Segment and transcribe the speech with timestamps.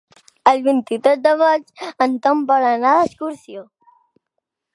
[0.51, 3.67] El vint-i-tres de maig en Tom vol anar d'excursió.